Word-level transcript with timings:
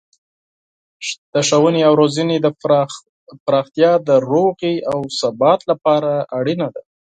د 1.33 1.35
ښوونې 1.47 1.81
او 1.87 1.93
روزنې 2.01 2.37
پراختیا 3.45 3.91
د 4.07 4.09
سولې 4.29 4.73
او 4.91 4.99
ثبات 5.19 5.59
لپاره 5.71 6.11
اړینه 6.39 6.67
ده. 6.75 6.81